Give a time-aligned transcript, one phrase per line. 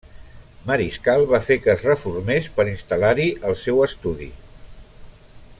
[0.69, 4.35] Mariscal va fer que es reformés per instal·lar-hi el seu estudi.